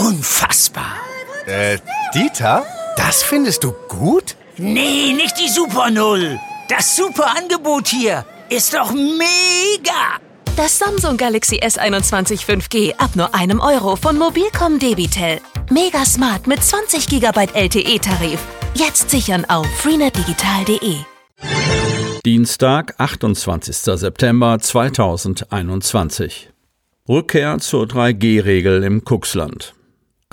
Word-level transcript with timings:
unfassbar. 0.00 0.96
Äh, 1.46 1.78
Dieter, 2.14 2.64
das 2.96 3.22
findest 3.22 3.64
du 3.64 3.72
gut? 3.88 4.34
Nee, 4.56 5.12
nicht 5.12 5.38
die 5.38 5.48
Super 5.48 5.90
Null. 5.90 6.38
Das 6.68 6.96
super 6.96 7.36
Angebot 7.36 7.88
hier 7.88 8.24
ist 8.48 8.72
doch 8.74 8.92
mega. 8.92 10.18
Das 10.56 10.78
Samsung 10.78 11.16
Galaxy 11.16 11.56
S21 11.60 12.44
5G 12.46 12.94
ab 12.96 13.10
nur 13.14 13.34
einem 13.34 13.60
Euro 13.60 13.96
von 13.96 14.18
Mobilcom 14.18 14.78
Debitel. 14.78 15.40
Mega 15.70 16.04
smart 16.04 16.46
mit 16.46 16.62
20 16.62 17.06
GB 17.08 17.48
LTE-Tarif. 17.52 18.40
Jetzt 18.74 19.10
sichern 19.10 19.44
auf 19.46 19.66
freenetdigital.de. 19.80 20.96
Dienstag, 22.24 22.94
28. 22.98 23.76
September 23.76 24.58
2021. 24.58 26.50
Rückkehr 27.08 27.58
zur 27.58 27.84
3G-Regel 27.84 28.82
im 28.84 29.02
Cuxland. 29.04 29.74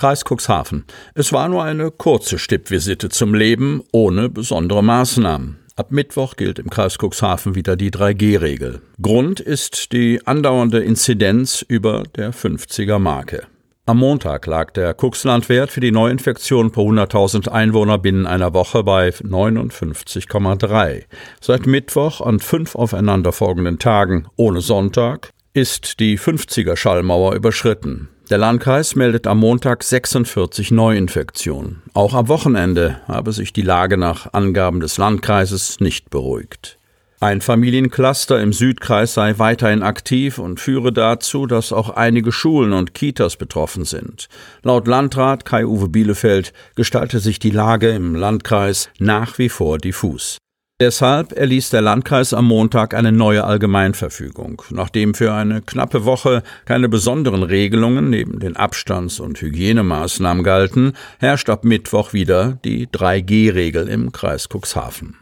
Kreis 0.00 0.22
Cuxhaven. 0.24 0.84
Es 1.14 1.32
war 1.32 1.48
nur 1.48 1.64
eine 1.64 1.90
kurze 1.90 2.38
Stippvisite 2.38 3.08
zum 3.08 3.34
Leben 3.34 3.82
ohne 3.90 4.28
besondere 4.28 4.80
Maßnahmen. 4.80 5.58
Ab 5.74 5.90
Mittwoch 5.90 6.36
gilt 6.36 6.60
im 6.60 6.70
Kreis 6.70 6.98
Cuxhaven 6.98 7.56
wieder 7.56 7.74
die 7.74 7.90
3G-Regel. 7.90 8.80
Grund 9.02 9.40
ist 9.40 9.92
die 9.92 10.24
andauernde 10.24 10.78
Inzidenz 10.78 11.62
über 11.66 12.04
der 12.14 12.32
50er 12.32 13.00
Marke. 13.00 13.48
Am 13.86 13.98
Montag 13.98 14.46
lag 14.46 14.70
der 14.70 14.94
Cuxlandwert 14.94 15.72
für 15.72 15.80
die 15.80 15.90
Neuinfektion 15.90 16.70
pro 16.70 16.88
100.000 16.92 17.48
Einwohner 17.48 17.98
binnen 17.98 18.28
einer 18.28 18.54
Woche 18.54 18.84
bei 18.84 19.08
59,3. 19.08 21.06
Seit 21.40 21.66
Mittwoch 21.66 22.20
an 22.20 22.38
fünf 22.38 22.76
aufeinanderfolgenden 22.76 23.80
Tagen 23.80 24.28
ohne 24.36 24.60
Sonntag 24.60 25.32
ist 25.54 25.98
die 25.98 26.20
50er 26.20 26.76
Schallmauer 26.76 27.34
überschritten. 27.34 28.10
Der 28.30 28.36
Landkreis 28.36 28.94
meldet 28.94 29.26
am 29.26 29.38
Montag 29.38 29.82
46 29.82 30.70
Neuinfektionen. 30.70 31.82
Auch 31.94 32.12
am 32.12 32.28
Wochenende 32.28 33.00
habe 33.08 33.32
sich 33.32 33.54
die 33.54 33.62
Lage 33.62 33.96
nach 33.96 34.34
Angaben 34.34 34.80
des 34.80 34.98
Landkreises 34.98 35.80
nicht 35.80 36.10
beruhigt. 36.10 36.78
Ein 37.20 37.40
Familiencluster 37.40 38.38
im 38.40 38.52
Südkreis 38.52 39.14
sei 39.14 39.38
weiterhin 39.38 39.82
aktiv 39.82 40.38
und 40.38 40.60
führe 40.60 40.92
dazu, 40.92 41.46
dass 41.46 41.72
auch 41.72 41.88
einige 41.88 42.30
Schulen 42.30 42.74
und 42.74 42.92
Kitas 42.92 43.36
betroffen 43.36 43.86
sind. 43.86 44.28
Laut 44.62 44.86
Landrat 44.86 45.46
Kai-Uwe 45.46 45.88
Bielefeld 45.88 46.52
gestalte 46.76 47.20
sich 47.20 47.38
die 47.38 47.50
Lage 47.50 47.88
im 47.88 48.14
Landkreis 48.14 48.90
nach 48.98 49.38
wie 49.38 49.48
vor 49.48 49.78
diffus. 49.78 50.36
Deshalb 50.80 51.32
erließ 51.32 51.70
der 51.70 51.80
Landkreis 51.80 52.32
am 52.32 52.44
Montag 52.44 52.94
eine 52.94 53.10
neue 53.10 53.42
Allgemeinverfügung. 53.42 54.62
Nachdem 54.70 55.12
für 55.14 55.34
eine 55.34 55.60
knappe 55.60 56.04
Woche 56.04 56.44
keine 56.66 56.88
besonderen 56.88 57.42
Regelungen 57.42 58.10
neben 58.10 58.38
den 58.38 58.54
Abstands- 58.54 59.18
und 59.18 59.40
Hygienemaßnahmen 59.40 60.44
galten, 60.44 60.92
herrscht 61.18 61.50
ab 61.50 61.64
Mittwoch 61.64 62.12
wieder 62.12 62.60
die 62.64 62.86
3G-Regel 62.86 63.88
im 63.88 64.12
Kreis 64.12 64.48
Cuxhaven. 64.48 65.16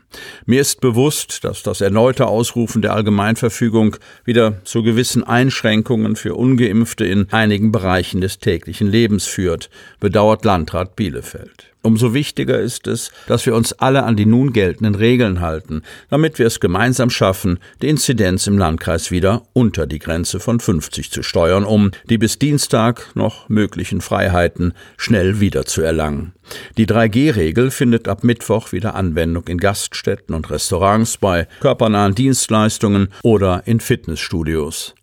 Mir 0.45 0.61
ist 0.61 0.81
bewusst, 0.81 1.45
dass 1.45 1.63
das 1.63 1.81
erneute 1.81 2.27
Ausrufen 2.27 2.83
der 2.83 2.95
Allgemeinverfügung 2.95 3.97
wieder 4.25 4.65
zu 4.65 4.83
gewissen 4.83 5.25
Einschränkungen 5.25 6.17
für 6.17 6.35
ungeimpfte 6.35 7.05
in 7.05 7.33
einigen 7.33 7.73
Bereichen 7.73 8.21
des 8.21 8.39
täglichen 8.39 8.87
Lebens 8.89 9.27
führt, 9.27 9.71
bedauert 10.01 10.45
Landrat 10.45 10.97
Bielefeld. 10.97 11.73
Umso 11.87 12.15
wichtiger 12.15 12.59
ist 12.59 12.89
es, 12.89 13.13
dass 13.29 13.47
wir 13.47 13.55
uns 13.55 13.73
alle 13.75 14.03
an 14.03 14.17
die 14.17 14.27
nun 14.27 14.53
geltenden 14.53 14.97
Regeln 14.97 15.41
halten, 15.41 15.83
damit 16.11 16.41
wir 16.41 16.47
es 16.47 16.59
gemeinsam 16.59 17.11
schaffen, 17.11 17.61
die 17.81 17.89
Inzidenz 17.89 18.49
im 18.49 18.59
Landkreis 18.59 19.13
wieder 19.13 19.43
unter 19.53 19.87
die 19.87 20.01
Grenze 20.01 20.41
von 20.41 20.59
50 20.59 21.13
zu 21.13 21.23
steuern, 21.23 21.63
um 21.63 21.93
die 22.11 22.19
bis 22.19 22.41
Dienstag 22.41 23.15
noch 23.15 23.49
möglichen 23.49 24.01
Freiheiten 24.01 24.73
schnell 24.97 25.39
wieder 25.39 25.65
zu 25.65 25.81
erlangen. 25.81 26.33
Die 26.77 26.87
3G-Regel 26.87 27.71
findet 27.71 28.09
ab 28.09 28.25
Mittwoch 28.25 28.73
wieder 28.73 28.95
Anwendung 28.95 29.47
in 29.49 29.59
Gaststätten 29.59 30.35
und 30.35 30.51
Restaurants, 30.51 31.17
bei 31.17 31.49
körpernahen 31.61 32.15
Dienstleistungen 32.15 33.09
oder 33.23 33.63
in 33.67 33.81
Fitnessstudios. 33.81 34.95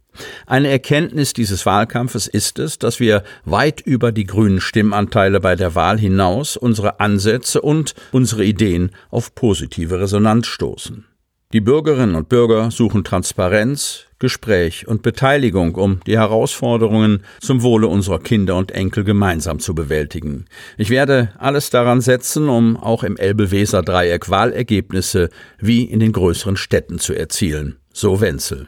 Eine 0.46 0.70
Erkenntnis 0.70 1.34
dieses 1.34 1.66
Wahlkampfes 1.66 2.28
ist 2.28 2.59
es, 2.59 2.80
dass 2.80 3.00
wir 3.00 3.24
weit 3.46 3.81
über 3.81 4.12
die 4.12 4.25
grünen 4.25 4.62
Stimmanteile 4.62 5.40
bei 5.40 5.56
der 5.56 5.75
Wahl 5.75 6.00
hinaus 6.00 6.58
unsere 6.58 7.00
Ansätze 7.00 7.62
und 7.62 7.96
unsere 8.12 8.44
Ideen 8.44 8.92
auf 9.09 9.36
positive 9.36 10.00
Resonanz 10.00 10.47
stoßen. 10.47 11.06
Die 11.52 11.62
Bürgerinnen 11.62 12.14
und 12.14 12.30
Bürger 12.30 12.70
suchen 12.70 13.03
Transparenz, 13.03 14.06
Gespräch 14.20 14.88
und 14.88 15.02
Beteiligung, 15.02 15.74
um 15.74 16.00
die 16.06 16.16
Herausforderungen 16.16 17.24
zum 17.40 17.64
Wohle 17.64 17.88
unserer 17.88 18.20
Kinder 18.20 18.56
und 18.56 18.72
Enkel 18.72 19.03
gemeinsam 19.03 19.58
zu 19.58 19.74
bewältigen. 19.74 20.46
Ich 20.78 20.91
werde 20.91 21.34
alles 21.40 21.72
daran 21.72 22.02
setzen, 22.02 22.50
um 22.50 22.78
auch 22.78 23.03
im 23.03 23.18
Elbe-Weser-Dreieck 23.18 24.30
Wahlergebnisse 24.30 25.31
wie 25.58 25.86
in 25.86 26.00
den 26.00 26.12
größeren 26.12 26.56
Städten 26.56 27.00
zu 27.00 27.16
erzielen. 27.16 27.78
So 27.94 28.22
Wenzel. 28.22 28.68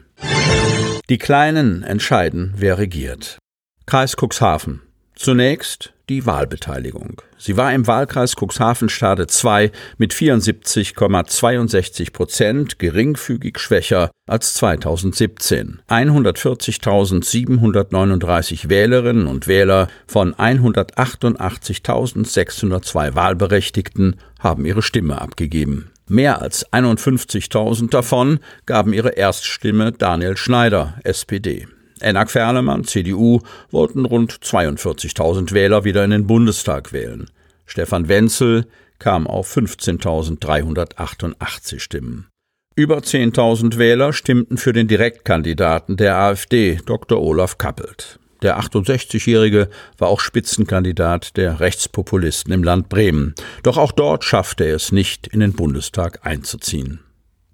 Die 1.10 1.18
Kleinen 1.18 1.82
entscheiden, 1.82 2.54
wer 2.56 2.78
regiert. 2.78 3.38
Kreis 3.86 4.14
Cuxhaven. 4.16 4.82
Zunächst 5.16 5.92
die 6.08 6.24
Wahlbeteiligung. 6.26 7.20
Sie 7.38 7.56
war 7.56 7.74
im 7.74 7.88
Wahlkreis 7.88 8.36
Cuxhaven-Stade 8.36 9.26
2 9.26 9.72
mit 9.98 10.14
74,62 10.14 12.12
Prozent 12.12 12.78
geringfügig 12.78 13.58
schwächer 13.58 14.12
als 14.28 14.54
2017. 14.54 15.82
140.739 15.88 18.68
Wählerinnen 18.68 19.26
und 19.26 19.48
Wähler 19.48 19.88
von 20.06 20.34
188.602 20.34 23.14
Wahlberechtigten 23.14 24.16
haben 24.42 24.64
ihre 24.64 24.82
Stimme 24.82 25.20
abgegeben. 25.20 25.90
Mehr 26.08 26.42
als 26.42 26.70
51.000 26.72 27.90
davon 27.90 28.40
gaben 28.66 28.92
ihre 28.92 29.10
Erststimme 29.10 29.92
Daniel 29.92 30.36
Schneider, 30.36 30.94
SPD. 31.04 31.68
Enak 32.00 32.30
Ferlemann, 32.30 32.84
CDU, 32.84 33.40
wollten 33.70 34.04
rund 34.04 34.32
42.000 34.32 35.52
Wähler 35.52 35.84
wieder 35.84 36.04
in 36.04 36.10
den 36.10 36.26
Bundestag 36.26 36.92
wählen. 36.92 37.30
Stefan 37.64 38.08
Wenzel 38.08 38.66
kam 38.98 39.26
auf 39.26 39.56
15.388 39.56 41.80
Stimmen. 41.80 42.26
Über 42.74 42.98
10.000 42.98 43.78
Wähler 43.78 44.12
stimmten 44.12 44.58
für 44.58 44.72
den 44.72 44.88
Direktkandidaten 44.88 45.96
der 45.96 46.16
AfD, 46.16 46.80
Dr. 46.86 47.20
Olaf 47.20 47.58
Kappelt. 47.58 48.18
Der 48.42 48.60
68-Jährige 48.60 49.68
war 49.98 50.08
auch 50.08 50.20
Spitzenkandidat 50.20 51.36
der 51.36 51.60
Rechtspopulisten 51.60 52.52
im 52.52 52.64
Land 52.64 52.88
Bremen. 52.88 53.34
Doch 53.62 53.78
auch 53.78 53.92
dort 53.92 54.24
schaffte 54.24 54.64
er 54.64 54.76
es 54.76 54.92
nicht, 54.92 55.28
in 55.28 55.40
den 55.40 55.54
Bundestag 55.54 56.26
einzuziehen. 56.26 57.00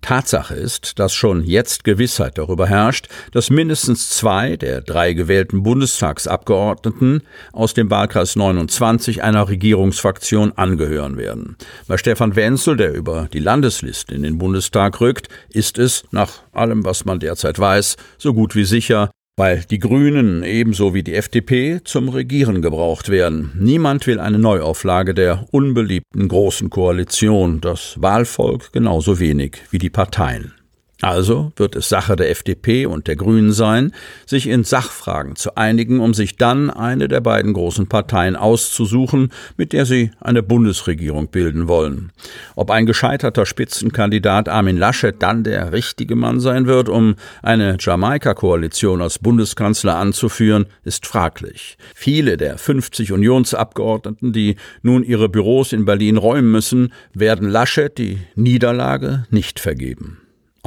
Tatsache 0.01 0.55
ist, 0.55 0.99
dass 0.99 1.13
schon 1.13 1.45
jetzt 1.45 1.85
Gewissheit 1.85 2.39
darüber 2.39 2.67
herrscht, 2.67 3.09
dass 3.33 3.51
mindestens 3.51 4.11
zwei 4.11 4.57
der 4.57 4.81
drei 4.81 5.13
gewählten 5.13 5.63
Bundestagsabgeordneten 5.63 7.23
aus 7.53 7.75
dem 7.75 7.91
Wahlkreis 7.91 8.37
29 8.37 9.23
einer 9.23 9.49
Regierungsfraktion 9.49 10.53
angehören 10.53 11.17
werden. 11.17 11.57
Bei 11.89 11.99
Stefan 11.99 12.37
Wenzel, 12.37 12.77
der 12.77 12.95
über 12.95 13.29
die 13.33 13.41
Landesliste 13.41 14.15
in 14.15 14.23
den 14.23 14.39
Bundestag 14.39 15.01
rückt, 15.01 15.29
ist 15.51 15.79
es, 15.79 16.05
nach 16.11 16.43
allem, 16.53 16.85
was 16.85 17.05
man 17.05 17.19
derzeit 17.19 17.59
weiß, 17.59 17.97
so 18.19 18.33
gut 18.33 18.55
wie 18.55 18.65
sicher, 18.65 19.11
weil 19.39 19.65
die 19.71 19.79
Grünen 19.79 20.43
ebenso 20.43 20.95
wie 20.95 21.05
die 21.05 21.15
FDP 21.15 21.81
zum 21.85 22.09
Regieren 22.09 22.61
gebraucht 22.61 23.09
werden. 23.09 23.53
Niemand 23.55 24.07
will 24.09 24.19
eine 24.19 24.39
Neuauflage 24.39 25.15
der 25.15 25.47
unbeliebten 25.53 26.27
Großen 26.27 26.71
Koalition, 26.71 27.61
das 27.61 27.95
Wahlvolk 27.99 28.73
genauso 28.73 29.21
wenig 29.21 29.59
wie 29.71 29.79
die 29.79 29.91
Parteien. 29.91 30.58
Also 31.01 31.53
wird 31.55 31.77
es 31.77 31.89
Sache 31.89 32.17
der 32.17 32.31
FDP 32.31 32.87
und 32.87 33.07
der 33.07 33.15
Grünen 33.15 33.53
sein, 33.53 33.93
sich 34.27 34.49
in 34.49 34.65
Sachfragen 34.65 35.37
zu 35.37 35.55
einigen, 35.55 36.01
um 36.01 36.13
sich 36.13 36.37
dann 36.37 36.71
eine 36.71 37.07
der 37.07 37.21
beiden 37.21 37.53
großen 37.53 37.87
Parteien 37.87 38.35
auszusuchen, 38.35 39.31
mit 39.57 39.73
der 39.73 39.87
sie 39.87 40.11
eine 40.21 40.43
Bundesregierung 40.43 41.29
bilden 41.29 41.69
wollen. 41.69 42.11
Ob 42.57 42.73
ein 42.73 42.85
gescheiterter 42.85 43.47
Spitzenkandidat 43.47 44.49
Armin 44.49 44.77
Laschet 44.77 45.15
dann 45.23 45.45
der 45.45 45.73
richtige 45.73 46.17
Mann 46.17 46.41
sein 46.41 46.67
wird, 46.67 46.89
um 46.89 47.15
eine 47.43 47.77
Jamaika-Koalition 47.79 49.01
als 49.01 49.21
Bundeskanzler 49.21 49.95
anzuführen, 49.95 50.67
ist 50.83 51.07
fraglich. 51.07 51.79
Viele 51.95 52.37
der 52.37 52.59
50 52.59 53.13
Unionsabgeordneten, 53.13 54.33
die 54.33 54.57
nun 54.83 55.05
ihre 55.05 55.29
Büros 55.29 55.73
in 55.73 55.85
Berlin 55.85 56.17
räumen 56.17 56.51
müssen, 56.51 56.93
werden 57.15 57.49
Laschet 57.49 57.97
die 57.97 58.19
Niederlage 58.35 59.27
nicht 59.31 59.61
vergeben. 59.61 60.19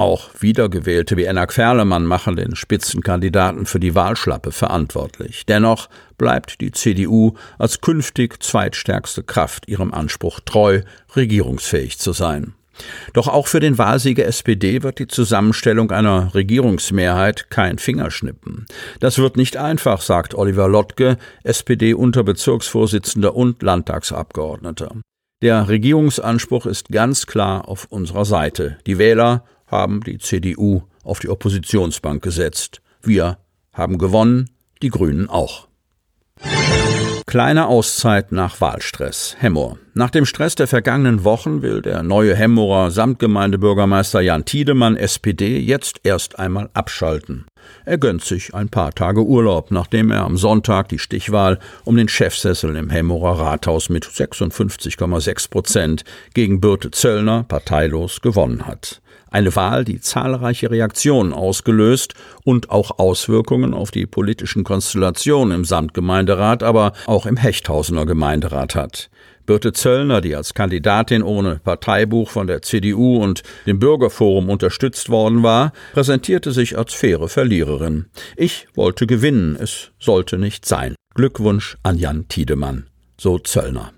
Auch 0.02 0.32
Wiedergewählte 0.40 1.16
wie 1.16 1.26
Enna 1.26 1.46
Querlemann 1.46 2.08
machen 2.08 2.36
den 2.36 2.56
Spitzenkandidaten 2.56 3.68
für 3.68 3.80
die 3.80 3.94
Wahlschlappe 3.94 4.52
verantwortlich. 4.52 5.46
Dennoch 5.46 5.90
bleibt 6.18 6.60
die 6.60 6.72
CDU 6.72 7.36
als 7.60 7.82
künftig 7.82 8.42
zweitstärkste 8.42 9.22
Kraft 9.22 9.68
ihrem 9.68 9.94
Anspruch 9.94 10.40
treu, 10.40 10.82
regierungsfähig 11.16 12.00
zu 12.00 12.14
sein. 12.14 12.56
Doch 13.14 13.28
auch 13.28 13.46
für 13.46 13.60
den 13.60 13.78
Wahlsieger 13.78 14.26
SPD 14.26 14.82
wird 14.82 14.98
die 14.98 15.06
Zusammenstellung 15.06 15.92
einer 15.92 16.34
Regierungsmehrheit 16.34 17.52
kein 17.52 17.78
Fingerschnippen. 17.78 18.66
Das 19.02 19.20
wird 19.20 19.38
nicht 19.38 19.56
einfach, 19.56 20.02
sagt 20.02 20.34
Oliver 20.34 20.68
Lottke, 20.68 21.18
SPD-Unterbezirksvorsitzender 21.44 23.36
und 23.36 23.62
Landtagsabgeordneter. 23.62 24.96
Der 25.44 25.68
Regierungsanspruch 25.68 26.66
ist 26.66 26.90
ganz 26.90 27.28
klar 27.28 27.68
auf 27.68 27.86
unserer 27.90 28.26
Seite. 28.26 28.78
Die 28.88 28.98
Wähler 28.98 29.44
haben 29.72 30.02
die 30.02 30.20
CDU 30.20 30.84
auf 31.04 31.20
die 31.20 31.30
Oppositionsbank 31.30 32.22
gesetzt. 32.22 32.82
Wir 33.02 33.38
haben 33.74 33.98
gewonnen, 33.98 34.50
die 34.82 34.90
Grünen 34.90 35.30
auch. 35.30 35.68
Kleine 37.32 37.68
Auszeit 37.68 38.34
nach 38.34 38.60
Wahlstress. 38.60 39.38
Hemmoor. 39.40 39.78
Nach 39.94 40.10
dem 40.10 40.26
Stress 40.26 40.56
der 40.56 40.68
vergangenen 40.68 41.24
Wochen 41.24 41.62
will 41.62 41.82
der 41.82 42.04
neue 42.04 42.36
Hemmorer 42.36 42.92
Samtgemeindebürgermeister 42.92 44.20
Jan 44.20 44.44
Tiedemann 44.44 44.98
SPD 44.98 45.58
jetzt 45.60 46.02
erst 46.04 46.40
einmal 46.40 46.70
abschalten. 46.74 47.46
Er 47.86 47.98
gönnt 47.98 48.24
sich 48.24 48.54
ein 48.54 48.68
paar 48.68 48.92
Tage 48.92 49.24
Urlaub, 49.24 49.72
nachdem 49.72 50.12
er 50.12 50.26
am 50.26 50.36
Sonntag 50.36 50.90
die 50.90 51.00
Stichwahl 51.00 51.60
um 51.86 51.96
den 51.96 52.10
Chefsessel 52.10 52.76
im 52.76 52.90
Hemmorer 52.90 53.40
Rathaus 53.40 53.88
mit 53.88 54.06
56,6 54.06 55.50
Prozent 55.50 56.04
gegen 56.34 56.60
Birte 56.60 56.92
Zöllner 56.92 57.44
parteilos 57.44 58.20
gewonnen 58.20 58.68
hat. 58.68 59.02
Eine 59.32 59.56
Wahl, 59.56 59.86
die 59.86 60.02
zahlreiche 60.02 60.70
Reaktionen 60.70 61.32
ausgelöst 61.32 62.16
und 62.44 62.70
auch 62.70 63.00
Auswirkungen 63.00 63.74
auf 63.74 63.90
die 63.90 64.06
politischen 64.06 64.66
Konstellationen 64.66 65.56
im 65.56 65.64
Samtgemeinderat, 65.64 66.64
aber 66.64 66.92
auch 67.06 67.26
im 67.26 67.38
Hechthausener 67.38 68.06
Gemeinderat 68.06 68.76
hat. 68.76 69.10
Birte 69.46 69.72
Zöllner, 69.72 70.20
die 70.20 70.36
als 70.36 70.54
Kandidatin 70.54 71.24
ohne 71.24 71.62
Parteibuch 71.64 72.30
von 72.30 72.46
der 72.46 72.62
CDU 72.62 73.24
und 73.24 73.42
dem 73.66 73.80
Bürgerforum 73.80 74.50
unterstützt 74.50 75.10
worden 75.10 75.44
war, 75.44 75.72
präsentierte 75.94 76.52
sich 76.52 76.78
als 76.78 76.94
faire 76.94 77.30
Verliererin. 77.30 78.08
Ich 78.36 78.68
wollte 78.76 79.08
gewinnen, 79.08 79.56
es 79.58 79.92
sollte 79.98 80.38
nicht 80.38 80.66
sein. 80.66 80.94
Glückwunsch 81.16 81.78
an 81.84 81.98
Jan 81.98 82.28
Tiedemann. 82.28 82.88
So 83.18 83.40
Zöllner. 83.40 83.94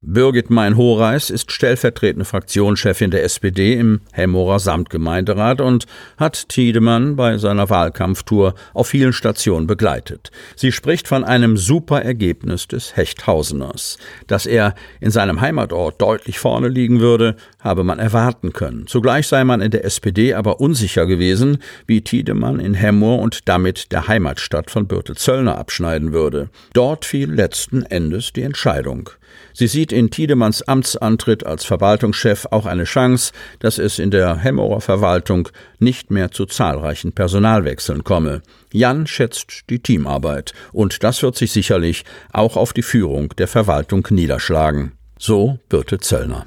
Birgit 0.00 0.48
Mein-Horeis 0.48 1.28
ist 1.28 1.50
stellvertretende 1.50 2.24
Fraktionschefin 2.24 3.10
der 3.10 3.24
SPD 3.24 3.74
im 3.74 4.00
Hemmorer 4.12 4.60
Samtgemeinderat 4.60 5.60
und 5.60 5.86
hat 6.16 6.48
Tiedemann 6.48 7.16
bei 7.16 7.36
seiner 7.36 7.68
Wahlkampftour 7.68 8.54
auf 8.74 8.86
vielen 8.86 9.12
Stationen 9.12 9.66
begleitet. 9.66 10.30
Sie 10.54 10.70
spricht 10.70 11.08
von 11.08 11.24
einem 11.24 11.56
super 11.56 12.00
Ergebnis 12.00 12.68
des 12.68 12.96
Hechthauseners. 12.96 13.98
Dass 14.28 14.46
er 14.46 14.76
in 15.00 15.10
seinem 15.10 15.40
Heimatort 15.40 16.00
deutlich 16.00 16.38
vorne 16.38 16.68
liegen 16.68 17.00
würde, 17.00 17.34
habe 17.58 17.82
man 17.82 17.98
erwarten 17.98 18.52
können. 18.52 18.86
Zugleich 18.86 19.26
sei 19.26 19.42
man 19.42 19.60
in 19.60 19.72
der 19.72 19.84
SPD 19.84 20.32
aber 20.32 20.60
unsicher 20.60 21.06
gewesen, 21.06 21.58
wie 21.88 22.02
Tiedemann 22.02 22.60
in 22.60 22.74
Hemmoor 22.74 23.18
und 23.18 23.48
damit 23.48 23.90
der 23.90 24.06
Heimatstadt 24.06 24.70
von 24.70 24.86
Birte 24.86 25.16
Zöllner 25.16 25.58
abschneiden 25.58 26.12
würde. 26.12 26.50
Dort 26.72 27.04
fiel 27.04 27.32
letzten 27.32 27.82
Endes 27.82 28.32
die 28.32 28.42
Entscheidung. 28.42 29.10
Sie 29.52 29.66
sieht 29.66 29.87
in 29.92 30.10
Tiedemanns 30.10 30.62
Amtsantritt 30.62 31.46
als 31.46 31.64
Verwaltungschef 31.64 32.46
auch 32.50 32.66
eine 32.66 32.84
Chance, 32.84 33.32
dass 33.58 33.78
es 33.78 33.98
in 33.98 34.10
der 34.10 34.36
Hemmerer 34.36 34.80
Verwaltung 34.80 35.48
nicht 35.78 36.10
mehr 36.10 36.30
zu 36.30 36.46
zahlreichen 36.46 37.12
Personalwechseln 37.12 38.04
komme. 38.04 38.42
Jan 38.72 39.06
schätzt 39.06 39.64
die 39.70 39.80
Teamarbeit 39.80 40.52
und 40.72 41.02
das 41.02 41.22
wird 41.22 41.36
sich 41.36 41.52
sicherlich 41.52 42.04
auch 42.32 42.56
auf 42.56 42.72
die 42.72 42.82
Führung 42.82 43.34
der 43.38 43.48
Verwaltung 43.48 44.06
niederschlagen. 44.10 44.92
So 45.18 45.58
Birte 45.68 45.98
Zöllner. 45.98 46.46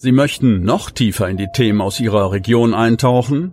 Sie 0.00 0.12
möchten 0.12 0.62
noch 0.62 0.90
tiefer 0.90 1.28
in 1.28 1.36
die 1.36 1.48
Themen 1.52 1.80
aus 1.80 1.98
Ihrer 1.98 2.30
Region 2.30 2.72
eintauchen? 2.72 3.52